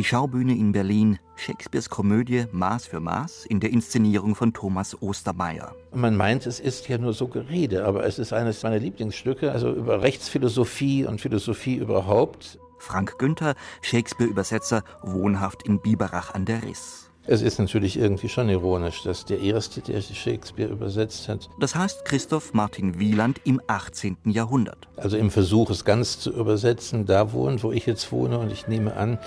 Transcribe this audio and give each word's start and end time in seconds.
Die 0.00 0.04
Schaubühne 0.04 0.54
in 0.54 0.72
Berlin, 0.72 1.18
Shakespeares 1.36 1.90
Komödie 1.90 2.46
Maß 2.52 2.86
für 2.86 3.00
Maß 3.00 3.44
in 3.44 3.60
der 3.60 3.68
Inszenierung 3.68 4.34
von 4.34 4.54
Thomas 4.54 4.96
Ostermeier. 5.02 5.76
Man 5.92 6.16
meint, 6.16 6.46
es 6.46 6.58
ist 6.58 6.88
ja 6.88 6.96
nur 6.96 7.12
so 7.12 7.28
Gerede, 7.28 7.84
aber 7.84 8.06
es 8.06 8.18
ist 8.18 8.32
eines 8.32 8.62
meiner 8.62 8.78
Lieblingsstücke, 8.78 9.52
also 9.52 9.70
über 9.70 10.00
Rechtsphilosophie 10.00 11.04
und 11.04 11.20
Philosophie 11.20 11.74
überhaupt. 11.74 12.58
Frank 12.78 13.18
Günther, 13.18 13.54
Shakespeare-Übersetzer, 13.82 14.84
wohnhaft 15.02 15.64
in 15.64 15.82
Biberach 15.82 16.32
an 16.32 16.46
der 16.46 16.62
Riss. 16.62 17.09
Es 17.26 17.42
ist 17.42 17.58
natürlich 17.58 17.98
irgendwie 17.98 18.30
schon 18.30 18.48
ironisch, 18.48 19.02
dass 19.02 19.26
der 19.26 19.40
Erste, 19.40 19.82
der 19.82 20.00
Shakespeare 20.00 20.70
übersetzt 20.70 21.28
hat. 21.28 21.50
Das 21.60 21.74
heißt 21.74 22.04
Christoph 22.06 22.54
Martin 22.54 22.98
Wieland 22.98 23.40
im 23.44 23.60
18. 23.66 24.16
Jahrhundert. 24.24 24.88
Also 24.96 25.18
im 25.18 25.30
Versuch, 25.30 25.70
es 25.70 25.84
ganz 25.84 26.18
zu 26.18 26.32
übersetzen, 26.32 27.04
da 27.04 27.32
wohnt, 27.32 27.62
wo 27.62 27.72
ich 27.72 27.84
jetzt 27.84 28.10
wohne. 28.10 28.38
Und 28.38 28.50
ich 28.50 28.68
nehme 28.68 28.96
an, 28.96 29.18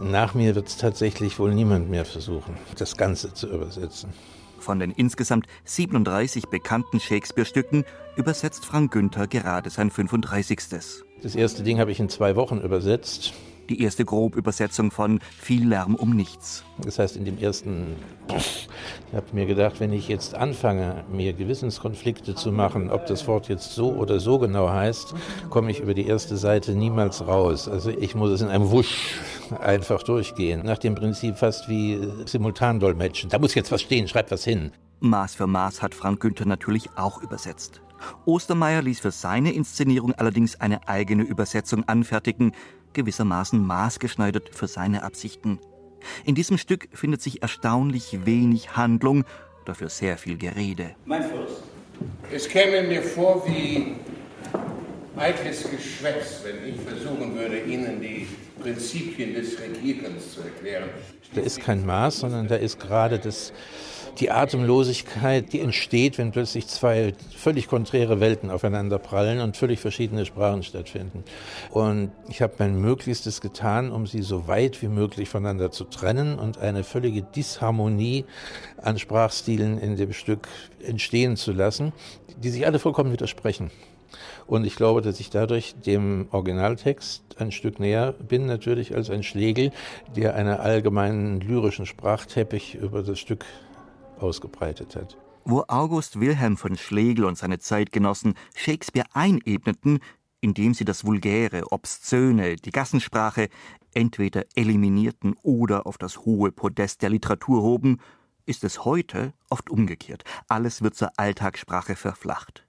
nach 0.00 0.34
mir 0.34 0.54
wird 0.54 0.68
es 0.68 0.76
tatsächlich 0.76 1.38
wohl 1.40 1.52
niemand 1.52 1.90
mehr 1.90 2.04
versuchen, 2.04 2.56
das 2.78 2.96
Ganze 2.96 3.34
zu 3.34 3.48
übersetzen. 3.48 4.10
Von 4.60 4.78
den 4.78 4.92
insgesamt 4.92 5.46
37 5.64 6.46
bekannten 6.46 7.00
Shakespeare-Stücken 7.00 7.84
übersetzt 8.14 8.64
Frank 8.64 8.92
Günther 8.92 9.26
gerade 9.26 9.68
sein 9.68 9.90
35. 9.90 10.60
Das 11.22 11.34
erste 11.34 11.64
Ding 11.64 11.80
habe 11.80 11.90
ich 11.90 11.98
in 11.98 12.08
zwei 12.08 12.36
Wochen 12.36 12.60
übersetzt 12.60 13.32
die 13.68 13.82
erste 13.82 14.04
Grobübersetzung 14.04 14.90
von 14.90 15.20
Viel 15.38 15.68
Lärm 15.68 15.94
um 15.94 16.14
nichts. 16.14 16.64
Das 16.84 16.98
heißt, 16.98 17.16
in 17.16 17.24
dem 17.24 17.38
ersten, 17.38 17.96
ich 18.28 18.68
habe 19.14 19.26
mir 19.32 19.46
gedacht, 19.46 19.80
wenn 19.80 19.92
ich 19.92 20.08
jetzt 20.08 20.34
anfange, 20.34 21.04
mir 21.12 21.32
Gewissenskonflikte 21.32 22.34
zu 22.34 22.52
machen, 22.52 22.90
ob 22.90 23.06
das 23.06 23.26
Wort 23.26 23.48
jetzt 23.48 23.74
so 23.74 23.92
oder 23.92 24.20
so 24.20 24.38
genau 24.38 24.68
heißt, 24.68 25.14
komme 25.50 25.70
ich 25.70 25.80
über 25.80 25.94
die 25.94 26.06
erste 26.06 26.36
Seite 26.36 26.72
niemals 26.72 27.26
raus. 27.26 27.68
Also 27.68 27.90
ich 27.90 28.14
muss 28.14 28.30
es 28.30 28.40
in 28.40 28.48
einem 28.48 28.70
Wusch 28.70 29.18
einfach 29.60 30.02
durchgehen. 30.02 30.62
Nach 30.64 30.78
dem 30.78 30.94
Prinzip 30.94 31.36
fast 31.36 31.68
wie 31.68 32.00
Simultandolmetschen. 32.26 33.30
Da 33.30 33.38
muss 33.38 33.54
jetzt 33.54 33.70
was 33.70 33.82
stehen, 33.82 34.08
schreib 34.08 34.30
was 34.30 34.44
hin. 34.44 34.72
Maß 35.00 35.34
für 35.34 35.46
Maß 35.46 35.82
hat 35.82 35.94
Frank 35.94 36.20
Günther 36.20 36.46
natürlich 36.46 36.88
auch 36.96 37.22
übersetzt. 37.22 37.80
Ostermeier 38.24 38.82
ließ 38.82 39.00
für 39.00 39.10
seine 39.10 39.52
Inszenierung 39.52 40.12
allerdings 40.14 40.60
eine 40.60 40.88
eigene 40.88 41.22
Übersetzung 41.22 41.88
anfertigen, 41.88 42.52
gewissermaßen 42.94 43.64
maßgeschneidert 43.64 44.50
für 44.54 44.68
seine 44.68 45.02
Absichten. 45.02 45.58
In 46.24 46.34
diesem 46.34 46.58
Stück 46.58 46.88
findet 46.92 47.22
sich 47.22 47.42
erstaunlich 47.42 48.26
wenig 48.26 48.76
Handlung, 48.76 49.24
dafür 49.64 49.88
sehr 49.88 50.18
viel 50.18 50.36
Gerede. 50.36 50.94
Mein 51.04 51.22
Fürst, 51.22 51.62
es 52.32 52.48
käme 52.48 52.86
mir 52.88 53.02
vor 53.02 53.46
wie 53.46 53.94
eitles 55.16 55.70
Geschwätz, 55.70 56.42
wenn 56.44 56.74
ich 56.74 56.80
versuchen 56.80 57.34
würde, 57.34 57.60
Ihnen 57.60 58.00
die 58.00 58.26
Prinzipien 58.60 59.34
des 59.34 59.58
Regierens 59.60 60.34
zu 60.34 60.42
erklären. 60.42 60.88
Da 61.34 61.40
ist 61.40 61.60
kein 61.60 61.84
Maß, 61.84 62.20
sondern 62.20 62.48
da 62.48 62.56
ist 62.56 62.78
gerade 62.78 63.18
das 63.18 63.52
die 64.18 64.30
Atemlosigkeit, 64.30 65.52
die 65.52 65.60
entsteht, 65.60 66.18
wenn 66.18 66.32
plötzlich 66.32 66.66
zwei 66.66 67.14
völlig 67.34 67.66
konträre 67.66 68.20
Welten 68.20 68.50
aufeinander 68.50 68.98
prallen 68.98 69.40
und 69.40 69.56
völlig 69.56 69.80
verschiedene 69.80 70.26
Sprachen 70.26 70.62
stattfinden. 70.62 71.24
Und 71.70 72.12
ich 72.28 72.42
habe 72.42 72.54
mein 72.58 72.80
Möglichstes 72.80 73.40
getan, 73.40 73.90
um 73.90 74.06
sie 74.06 74.22
so 74.22 74.46
weit 74.48 74.82
wie 74.82 74.88
möglich 74.88 75.28
voneinander 75.28 75.70
zu 75.70 75.84
trennen 75.84 76.38
und 76.38 76.58
eine 76.58 76.84
völlige 76.84 77.22
Disharmonie 77.22 78.26
an 78.76 78.98
Sprachstilen 78.98 79.78
in 79.78 79.96
dem 79.96 80.12
Stück 80.12 80.48
entstehen 80.84 81.36
zu 81.36 81.52
lassen, 81.52 81.92
die 82.36 82.50
sich 82.50 82.66
alle 82.66 82.78
vollkommen 82.78 83.12
widersprechen. 83.12 83.70
Und 84.46 84.64
ich 84.64 84.76
glaube, 84.76 85.02
dass 85.02 85.20
ich 85.20 85.30
dadurch 85.30 85.74
dem 85.74 86.28
Originaltext 86.30 87.36
ein 87.38 87.52
Stück 87.52 87.80
näher 87.80 88.12
bin, 88.12 88.46
natürlich 88.46 88.94
als 88.94 89.10
ein 89.10 89.22
Schlegel, 89.22 89.72
der 90.14 90.34
einen 90.34 90.58
allgemeinen 90.58 91.40
lyrischen 91.40 91.86
Sprachteppich 91.86 92.74
über 92.74 93.02
das 93.02 93.18
Stück 93.18 93.44
ausgebreitet 94.18 94.96
hat. 94.96 95.16
Wo 95.44 95.64
August 95.66 96.20
Wilhelm 96.20 96.56
von 96.56 96.76
Schlegel 96.76 97.24
und 97.24 97.36
seine 97.36 97.58
Zeitgenossen 97.58 98.34
Shakespeare 98.54 99.06
einebneten, 99.12 99.98
indem 100.40 100.74
sie 100.74 100.84
das 100.84 101.04
Vulgäre, 101.04 101.72
Obszöne, 101.72 102.56
die 102.56 102.70
Gassensprache 102.70 103.48
entweder 103.94 104.44
eliminierten 104.54 105.34
oder 105.42 105.86
auf 105.86 105.98
das 105.98 106.18
hohe 106.18 106.52
Podest 106.52 107.02
der 107.02 107.10
Literatur 107.10 107.62
hoben, 107.62 107.98
ist 108.46 108.64
es 108.64 108.84
heute 108.84 109.32
oft 109.50 109.70
umgekehrt. 109.70 110.24
Alles 110.48 110.82
wird 110.82 110.94
zur 110.94 111.10
Alltagssprache 111.16 111.96
verflacht. 111.96 112.66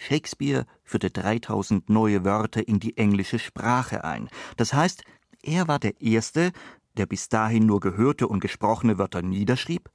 Shakespeare 0.00 0.64
führte 0.82 1.10
3000 1.10 1.90
neue 1.90 2.24
Wörter 2.24 2.66
in 2.66 2.80
die 2.80 2.96
englische 2.96 3.38
Sprache 3.38 4.02
ein. 4.02 4.30
Das 4.56 4.72
heißt, 4.72 5.04
er 5.42 5.68
war 5.68 5.78
der 5.78 6.00
Erste, 6.00 6.52
der 6.96 7.06
bis 7.06 7.28
dahin 7.28 7.66
nur 7.66 7.80
gehörte 7.80 8.26
und 8.26 8.40
gesprochene 8.40 8.98
Wörter 8.98 9.22
niederschrieb 9.22 9.90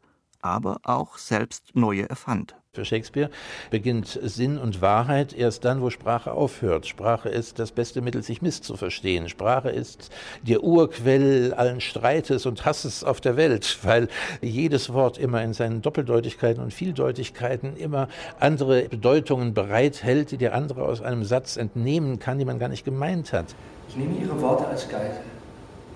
aber 0.45 0.77
auch 0.83 1.17
selbst 1.17 1.75
neue 1.75 2.07
erfand. 2.07 2.55
Für 2.75 2.85
Shakespeare 2.85 3.29
beginnt 3.71 4.19
Sinn 4.21 4.57
und 4.57 4.81
Wahrheit 4.81 5.33
erst 5.33 5.63
dann, 5.63 5.81
wo 5.81 5.89
Sprache 5.89 6.33
aufhört. 6.33 6.85
Sprache 6.85 7.29
ist 7.29 7.57
das 7.57 7.71
beste 7.71 8.01
Mittel, 8.01 8.21
sich 8.21 8.41
misszuverstehen. 8.41 9.29
Sprache 9.29 9.69
ist 9.69 10.11
der 10.43 10.61
Urquell 10.61 11.53
allen 11.53 11.79
Streites 11.79 12.45
und 12.45 12.65
Hasses 12.65 13.05
auf 13.05 13.21
der 13.21 13.37
Welt, 13.37 13.79
weil 13.83 14.09
jedes 14.41 14.91
Wort 14.91 15.17
immer 15.17 15.41
in 15.41 15.53
seinen 15.53 15.81
Doppeldeutigkeiten 15.81 16.61
und 16.61 16.73
Vieldeutigkeiten 16.73 17.77
immer 17.77 18.09
andere 18.41 18.83
Bedeutungen 18.89 19.53
bereithält, 19.53 20.31
die 20.31 20.37
der 20.37 20.53
andere 20.53 20.83
aus 20.83 21.01
einem 21.01 21.23
Satz 21.23 21.55
entnehmen 21.55 22.19
kann, 22.19 22.39
die 22.39 22.45
man 22.45 22.59
gar 22.59 22.69
nicht 22.69 22.83
gemeint 22.83 23.31
hat. 23.31 23.55
Ich 23.87 23.95
nehme 23.95 24.17
Ihre 24.17 24.39
Worte 24.41 24.67
als 24.67 24.89
Geisel. 24.89 25.21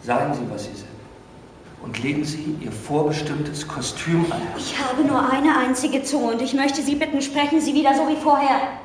Sagen 0.02 0.34
Sie, 0.34 0.50
was 0.50 0.64
Sie 0.64 0.74
sind 0.74 0.99
und 1.84 2.02
legen 2.04 2.24
Sie 2.26 2.56
Ihr 2.62 2.72
vorbestimmtes 2.72 3.68
Kostüm 3.68 4.32
an. 4.32 4.42
Ich 4.58 4.78
habe 4.80 5.04
nur 5.04 5.32
eine 5.32 5.58
einzige 5.58 6.04
Zunge 6.04 6.34
und 6.34 6.42
ich 6.42 6.54
möchte 6.54 6.82
Sie 6.82 6.96
bitten, 6.96 7.22
sprechen 7.22 7.62
Sie 7.62 7.74
wieder 7.74 7.96
so 7.96 8.08
wie 8.08 8.22
vorher. 8.22 8.80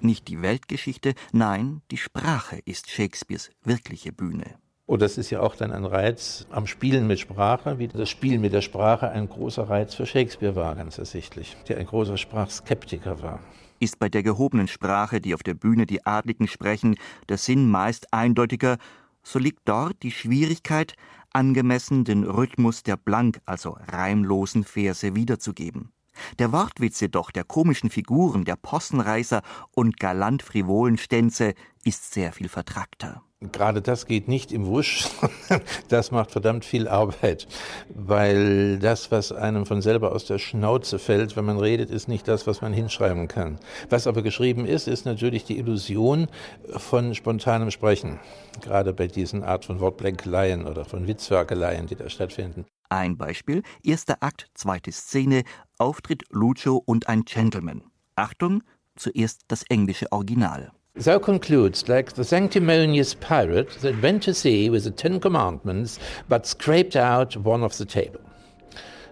Nicht 0.00 0.28
die 0.28 0.42
Weltgeschichte, 0.42 1.14
nein, 1.32 1.80
die 1.90 1.96
Sprache 1.96 2.58
ist 2.64 2.90
Shakespeares 2.90 3.50
wirkliche 3.64 4.12
Bühne. 4.12 4.56
Und 4.86 4.96
oh, 4.96 4.98
das 4.98 5.16
ist 5.16 5.30
ja 5.30 5.40
auch 5.40 5.56
dann 5.56 5.72
ein 5.72 5.86
Reiz 5.86 6.46
am 6.50 6.66
Spielen 6.66 7.06
mit 7.06 7.18
Sprache, 7.18 7.78
wie 7.78 7.88
das 7.88 8.10
Spielen 8.10 8.42
mit 8.42 8.52
der 8.52 8.60
Sprache 8.60 9.08
ein 9.08 9.30
großer 9.30 9.62
Reiz 9.70 9.94
für 9.94 10.04
Shakespeare 10.04 10.56
war, 10.56 10.74
ganz 10.74 10.98
ersichtlich, 10.98 11.56
der 11.68 11.78
ein 11.78 11.86
großer 11.86 12.18
Sprachskeptiker 12.18 13.22
war. 13.22 13.40
Ist 13.80 13.98
bei 13.98 14.10
der 14.10 14.22
gehobenen 14.22 14.68
Sprache, 14.68 15.22
die 15.22 15.32
auf 15.32 15.42
der 15.42 15.54
Bühne 15.54 15.86
die 15.86 16.04
Adligen 16.04 16.48
sprechen, 16.48 16.96
der 17.30 17.38
Sinn 17.38 17.70
meist 17.70 18.12
eindeutiger, 18.12 18.76
so 19.24 19.38
liegt 19.38 19.62
dort 19.64 20.02
die 20.02 20.12
Schwierigkeit, 20.12 20.94
angemessen 21.32 22.04
den 22.04 22.22
Rhythmus 22.24 22.82
der 22.82 22.96
blank, 22.96 23.40
also 23.46 23.76
reimlosen 23.88 24.62
Verse 24.62 25.14
wiederzugeben. 25.16 25.93
Der 26.38 26.52
Wortwitz 26.52 27.00
jedoch 27.00 27.30
der 27.30 27.44
komischen 27.44 27.90
Figuren, 27.90 28.44
der 28.44 28.56
Possenreißer 28.56 29.42
und 29.72 29.98
galant 29.98 30.42
frivolen 30.42 30.98
Stänze 30.98 31.54
ist 31.84 32.12
sehr 32.12 32.32
viel 32.32 32.48
vertrackter. 32.48 33.22
Gerade 33.52 33.82
das 33.82 34.06
geht 34.06 34.26
nicht 34.26 34.52
im 34.52 34.66
Wusch, 34.66 35.06
das 35.88 36.10
macht 36.10 36.30
verdammt 36.30 36.64
viel 36.64 36.88
Arbeit, 36.88 37.46
weil 37.94 38.78
das, 38.78 39.10
was 39.10 39.32
einem 39.32 39.66
von 39.66 39.82
selber 39.82 40.12
aus 40.12 40.24
der 40.24 40.38
Schnauze 40.38 40.98
fällt, 40.98 41.36
wenn 41.36 41.44
man 41.44 41.58
redet, 41.58 41.90
ist 41.90 42.08
nicht 42.08 42.26
das, 42.26 42.46
was 42.46 42.62
man 42.62 42.72
hinschreiben 42.72 43.28
kann. 43.28 43.58
Was 43.90 44.06
aber 44.06 44.22
geschrieben 44.22 44.64
ist, 44.64 44.88
ist 44.88 45.04
natürlich 45.04 45.44
die 45.44 45.58
Illusion 45.58 46.28
von 46.68 47.14
spontanem 47.14 47.70
Sprechen, 47.70 48.18
gerade 48.62 48.94
bei 48.94 49.08
diesen 49.08 49.42
Art 49.42 49.66
von 49.66 49.78
Wortblänkeleien 49.80 50.66
oder 50.66 50.86
von 50.86 51.06
Witzwerkeleien, 51.06 51.86
die 51.86 51.96
da 51.96 52.08
stattfinden. 52.08 52.64
Ein 52.94 53.16
Beispiel, 53.16 53.64
erster 53.82 54.18
Akt, 54.20 54.46
zweite 54.54 54.92
Szene, 54.92 55.42
Auftritt 55.78 56.22
Lucio 56.30 56.80
und 56.86 57.08
ein 57.08 57.24
Gentleman. 57.24 57.82
Achtung, 58.14 58.62
zuerst 58.94 59.40
das 59.48 59.64
englische 59.64 60.12
Original. 60.12 60.70
Thou 60.94 61.18
concludes, 61.18 61.88
like 61.88 62.14
the 62.14 62.22
sanctimonious 62.22 63.16
pirate 63.16 63.80
that 63.80 64.00
went 64.00 64.22
to 64.22 64.32
sea 64.32 64.70
with 64.70 64.84
the 64.84 64.92
Ten 64.92 65.18
Commandments, 65.18 65.98
but 66.28 66.46
scraped 66.46 66.94
out 66.94 67.36
one 67.36 67.64
of 67.64 67.76
the 67.76 67.84
table. 67.84 68.20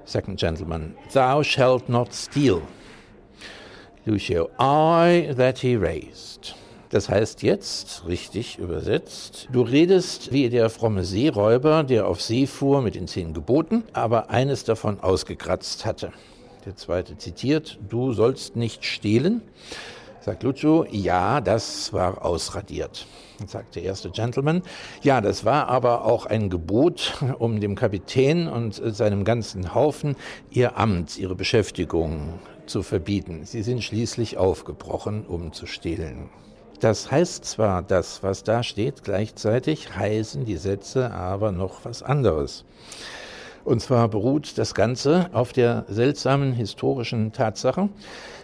Second 0.05 0.39
gentleman, 0.39 0.95
thou 1.13 1.43
shalt 1.43 1.89
not 1.89 2.15
steal. 2.15 2.63
Lucio, 4.07 4.49
I 4.61 5.33
that 5.35 5.59
he 5.59 5.77
raised. 5.77 6.55
Das 6.93 7.09
heißt 7.09 7.43
jetzt, 7.43 8.05
richtig 8.07 8.59
übersetzt, 8.59 9.49
du 9.51 9.63
redest 9.63 10.31
wie 10.31 10.51
der 10.51 10.69
fromme 10.69 11.05
Seeräuber, 11.05 11.85
der 11.85 12.07
auf 12.07 12.21
See 12.21 12.47
fuhr 12.47 12.83
mit 12.83 12.97
den 12.97 13.09
zehn 13.09 13.33
Geboten, 13.33 13.85
aber 13.95 14.29
eines 14.29 14.65
davon 14.65 15.01
ausgekratzt 15.01 15.87
hatte. 15.87 16.13
Der 16.67 16.77
zweite 16.77 17.17
zitiert, 17.17 17.79
du 17.89 18.13
sollst 18.13 18.57
nicht 18.57 18.85
stehlen. 18.85 19.41
Sagt 20.21 20.43
Lucio, 20.43 20.85
ja, 20.91 21.41
das 21.41 21.95
war 21.95 22.23
ausradiert. 22.27 23.07
Sagt 23.47 23.75
der 23.77 23.85
erste 23.85 24.11
Gentleman, 24.11 24.61
ja, 25.01 25.23
das 25.23 25.47
war 25.47 25.69
aber 25.69 26.05
auch 26.05 26.27
ein 26.27 26.51
Gebot, 26.51 27.15
um 27.39 27.59
dem 27.59 27.75
Kapitän 27.75 28.49
und 28.49 28.75
seinem 28.75 29.25
ganzen 29.25 29.75
Haufen 29.75 30.15
ihr 30.51 30.77
Amt, 30.77 31.17
ihre 31.17 31.37
Beschäftigung 31.37 32.39
zu 32.67 32.83
verbieten. 32.83 33.47
Sie 33.47 33.63
sind 33.63 33.83
schließlich 33.83 34.37
aufgebrochen, 34.37 35.25
um 35.25 35.55
zu 35.55 35.65
stehlen. 35.65 36.29
Das 36.83 37.13
heißt 37.13 37.45
zwar 37.45 37.81
das, 37.81 38.25
was 38.25 38.43
da 38.43 38.65
steht, 38.65 39.05
gleichzeitig 39.05 39.95
heißen 39.95 40.45
die 40.45 40.57
Sätze 40.57 41.13
aber 41.13 41.53
noch 41.53 41.85
was 41.85 42.03
anderes. 42.03 42.65
Und 43.65 43.81
zwar 43.81 44.09
beruht 44.09 44.59
das 44.59 44.75
Ganze 44.75 45.31
auf 45.33 45.53
der 45.53 45.85
seltsamen 45.87 46.53
historischen 46.53 47.31
Tatsache, 47.31 47.89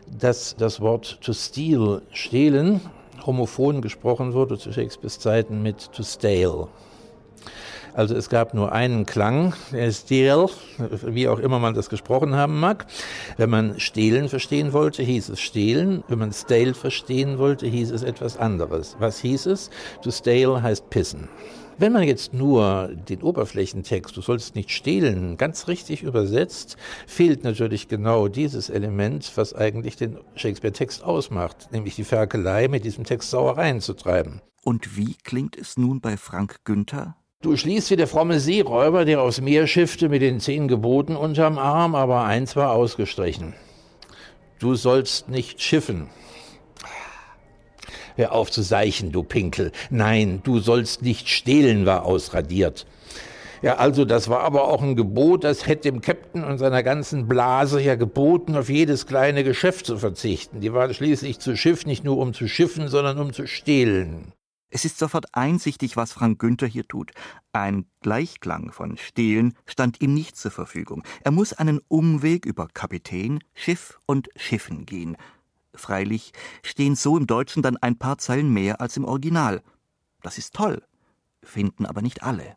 dass 0.06 0.54
das 0.54 0.80
Wort 0.80 1.18
to 1.20 1.32
steal, 1.32 2.00
stehlen, 2.12 2.80
homophon 3.26 3.82
gesprochen 3.82 4.34
wurde 4.34 4.56
zu 4.56 4.72
Shakespeares 4.72 5.18
Zeiten 5.18 5.60
mit 5.60 5.90
to 5.90 6.04
stale. 6.04 6.68
Also 7.94 8.14
es 8.14 8.28
gab 8.28 8.54
nur 8.54 8.72
einen 8.72 9.06
Klang, 9.06 9.54
Steal, 9.90 10.48
wie 11.04 11.28
auch 11.28 11.38
immer 11.38 11.58
man 11.58 11.74
das 11.74 11.88
gesprochen 11.88 12.34
haben 12.34 12.60
mag. 12.60 12.86
Wenn 13.36 13.50
man 13.50 13.80
stehlen 13.80 14.28
verstehen 14.28 14.72
wollte, 14.72 15.02
hieß 15.02 15.28
es 15.30 15.40
stehlen. 15.40 16.04
Wenn 16.08 16.18
man 16.18 16.32
stale 16.32 16.74
verstehen 16.74 17.38
wollte, 17.38 17.66
hieß 17.66 17.90
es 17.90 18.02
etwas 18.02 18.36
anderes. 18.36 18.96
Was 18.98 19.18
hieß 19.20 19.46
es? 19.46 19.70
To 20.02 20.10
stale 20.10 20.62
heißt 20.62 20.90
pissen. 20.90 21.28
Wenn 21.80 21.92
man 21.92 22.02
jetzt 22.02 22.34
nur 22.34 22.88
den 22.88 23.22
Oberflächentext, 23.22 24.16
du 24.16 24.20
sollst 24.20 24.56
nicht 24.56 24.72
stehlen, 24.72 25.36
ganz 25.36 25.68
richtig 25.68 26.02
übersetzt, 26.02 26.76
fehlt 27.06 27.44
natürlich 27.44 27.86
genau 27.86 28.26
dieses 28.26 28.68
Element, 28.68 29.30
was 29.36 29.54
eigentlich 29.54 29.94
den 29.94 30.18
Shakespeare-Text 30.34 31.04
ausmacht, 31.04 31.68
nämlich 31.70 31.94
die 31.94 32.02
Ferkelei 32.02 32.66
mit 32.66 32.84
diesem 32.84 33.04
Text 33.04 33.30
Sauereien 33.30 33.80
zu 33.80 33.94
treiben. 33.94 34.40
Und 34.64 34.96
wie 34.96 35.14
klingt 35.22 35.56
es 35.56 35.76
nun 35.76 36.00
bei 36.00 36.16
Frank 36.16 36.64
Günther? 36.64 37.14
Du 37.40 37.56
schließt 37.56 37.92
wie 37.92 37.96
der 37.96 38.08
fromme 38.08 38.40
Seeräuber, 38.40 39.04
der 39.04 39.22
aufs 39.22 39.40
Meer 39.40 39.68
schiffte 39.68 40.08
mit 40.08 40.22
den 40.22 40.40
zehn 40.40 40.66
Geboten 40.66 41.14
unterm 41.14 41.56
Arm, 41.56 41.94
aber 41.94 42.24
eins 42.24 42.56
war 42.56 42.72
ausgestrichen. 42.72 43.54
Du 44.58 44.74
sollst 44.74 45.28
nicht 45.28 45.62
schiffen. 45.62 46.08
Hör 48.16 48.32
auf 48.32 48.50
zu 48.50 48.62
seichen, 48.62 49.12
du 49.12 49.22
Pinkel. 49.22 49.70
Nein, 49.88 50.40
du 50.42 50.58
sollst 50.58 51.02
nicht 51.02 51.28
stehlen, 51.28 51.86
war 51.86 52.06
ausradiert. 52.06 52.86
Ja, 53.62 53.76
also 53.76 54.04
das 54.04 54.28
war 54.28 54.40
aber 54.40 54.66
auch 54.66 54.82
ein 54.82 54.96
Gebot, 54.96 55.44
das 55.44 55.68
hätte 55.68 55.92
dem 55.92 56.00
Captain 56.00 56.42
und 56.42 56.58
seiner 56.58 56.82
ganzen 56.82 57.28
Blase 57.28 57.80
ja 57.80 57.94
geboten, 57.94 58.56
auf 58.56 58.68
jedes 58.68 59.06
kleine 59.06 59.44
Geschäft 59.44 59.86
zu 59.86 59.96
verzichten. 59.96 60.60
Die 60.60 60.72
waren 60.72 60.92
schließlich 60.92 61.38
zu 61.38 61.56
Schiff 61.56 61.86
nicht 61.86 62.02
nur 62.02 62.18
um 62.18 62.34
zu 62.34 62.48
schiffen, 62.48 62.88
sondern 62.88 63.16
um 63.20 63.32
zu 63.32 63.46
stehlen. 63.46 64.32
Es 64.70 64.84
ist 64.84 64.98
sofort 64.98 65.34
einsichtig, 65.34 65.96
was 65.96 66.12
Frank 66.12 66.38
Günther 66.38 66.66
hier 66.66 66.86
tut. 66.86 67.12
Ein 67.52 67.86
Gleichklang 68.00 68.70
von 68.70 68.98
Stehlen 68.98 69.54
stand 69.64 70.00
ihm 70.02 70.12
nicht 70.12 70.36
zur 70.36 70.50
Verfügung. 70.50 71.02
Er 71.22 71.30
muss 71.30 71.54
einen 71.54 71.80
Umweg 71.88 72.44
über 72.44 72.68
Kapitän, 72.68 73.40
Schiff 73.54 73.98
und 74.04 74.28
Schiffen 74.36 74.84
gehen. 74.84 75.16
Freilich 75.74 76.32
stehen 76.62 76.96
so 76.96 77.16
im 77.16 77.26
Deutschen 77.26 77.62
dann 77.62 77.76
ein 77.78 77.98
paar 77.98 78.18
Zeilen 78.18 78.52
mehr 78.52 78.80
als 78.80 78.96
im 78.96 79.04
Original. 79.04 79.62
Das 80.22 80.36
ist 80.36 80.54
toll, 80.54 80.82
finden 81.42 81.86
aber 81.86 82.02
nicht 82.02 82.22
alle. 82.22 82.56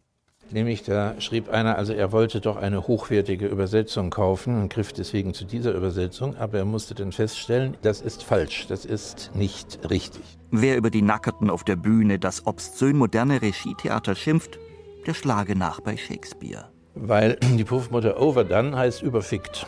Nämlich 0.51 0.83
da 0.83 1.19
schrieb 1.21 1.49
einer, 1.49 1.77
also 1.77 1.93
er 1.93 2.11
wollte 2.11 2.41
doch 2.41 2.57
eine 2.57 2.87
hochwertige 2.87 3.47
Übersetzung 3.47 4.09
kaufen 4.09 4.61
und 4.61 4.69
griff 4.71 4.91
deswegen 4.91 5.33
zu 5.33 5.45
dieser 5.45 5.73
Übersetzung, 5.73 6.35
aber 6.35 6.57
er 6.57 6.65
musste 6.65 6.93
dann 6.93 7.11
feststellen, 7.11 7.77
das 7.81 8.01
ist 8.01 8.23
falsch, 8.23 8.67
das 8.67 8.83
ist 8.83 9.31
nicht 9.33 9.79
richtig. 9.89 10.21
Wer 10.51 10.75
über 10.75 10.89
die 10.89 11.01
Nackerten 11.01 11.49
auf 11.49 11.63
der 11.63 11.77
Bühne 11.77 12.19
das 12.19 12.45
obszön 12.45 12.97
moderne 12.97 13.41
Regietheater 13.41 14.15
schimpft, 14.15 14.59
der 15.07 15.13
schlage 15.13 15.55
nach 15.55 15.79
bei 15.79 15.95
Shakespeare. 15.95 16.65
Weil 16.95 17.37
die 17.41 17.63
Puffmutter 17.63 18.21
Overdone 18.21 18.75
heißt 18.75 19.01
überfickt, 19.01 19.65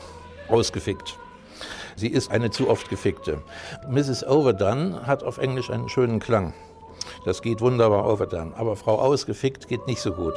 ausgefickt. 0.50 1.18
Sie 1.96 2.10
ist 2.10 2.32
eine 2.32 2.52
zu 2.52 2.70
oft 2.70 2.90
gefickte. 2.90 3.42
Mrs. 3.90 4.28
Overdone 4.28 5.06
hat 5.06 5.24
auf 5.24 5.38
Englisch 5.38 5.70
einen 5.70 5.88
schönen 5.88 6.20
Klang. 6.20 6.54
Das 7.26 7.42
geht 7.42 7.62
wunderbar 7.62 8.06
overdone. 8.12 8.54
Aber 8.56 8.76
Frau 8.76 9.00
Ausgefickt 9.00 9.68
geht 9.68 9.88
nicht 9.88 10.02
so 10.02 10.12
gut. 10.12 10.34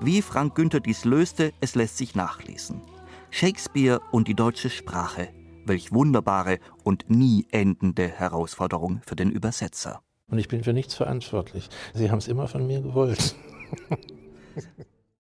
Wie 0.00 0.22
Frank 0.22 0.54
Günther 0.54 0.78
dies 0.78 1.04
löste, 1.04 1.52
es 1.60 1.74
lässt 1.74 1.96
sich 1.98 2.14
nachlesen. 2.14 2.80
Shakespeare 3.30 4.00
und 4.12 4.28
die 4.28 4.34
deutsche 4.34 4.70
Sprache. 4.70 5.28
Welch 5.64 5.92
wunderbare 5.92 6.60
und 6.84 7.10
nie 7.10 7.46
endende 7.50 8.06
Herausforderung 8.06 9.02
für 9.04 9.16
den 9.16 9.32
Übersetzer. 9.32 10.00
Und 10.30 10.38
ich 10.38 10.46
bin 10.46 10.62
für 10.62 10.72
nichts 10.72 10.94
verantwortlich. 10.94 11.68
Sie 11.94 12.12
haben 12.12 12.18
es 12.18 12.28
immer 12.28 12.46
von 12.46 12.64
mir 12.66 12.80
gewollt. 12.80 13.34